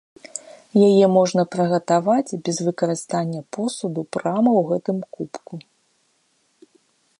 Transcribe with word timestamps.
Яе 0.87 1.05
можна 1.17 1.43
прыгатаваць 1.55 2.37
без 2.47 2.57
выкарыстання 2.69 3.41
посуду 3.57 4.01
прама 4.17 4.51
ў 4.61 4.67
гэтым 4.73 4.97
кубку. 5.19 5.55